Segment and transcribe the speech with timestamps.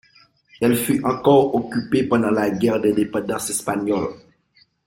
[0.59, 4.15] Elle fut encore occupée pendant la Guerre d'indépendance espagnole.